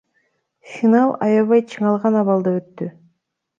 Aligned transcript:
Финал 0.69 1.13
аябай 1.27 1.63
чыңалган 1.75 2.19
абалда 2.25 2.57
өттү. 2.63 2.91